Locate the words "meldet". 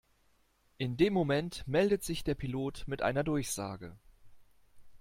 1.67-2.03